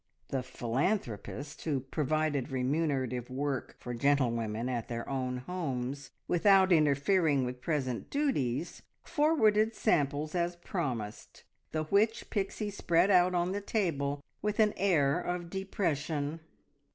[0.29, 7.61] The philanthropist who provided remunerative work for gentlewomen at their own homes without interfering with
[7.61, 14.59] present duties, forwarded samples as promised, the which Pixie spread out on the table with
[14.59, 16.39] an air of depression.